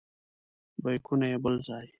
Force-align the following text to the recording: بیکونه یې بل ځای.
بیکونه 0.83 1.25
یې 1.31 1.37
بل 1.43 1.55
ځای. 1.67 1.85